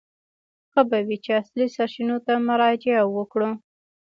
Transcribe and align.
ښه 0.71 0.81
به 0.89 0.99
وي 1.07 1.17
چې 1.23 1.31
اصلي 1.41 1.67
سرچینو 1.75 2.17
ته 2.25 2.33
مراجعه 2.47 3.03
وکړو. 3.15 3.51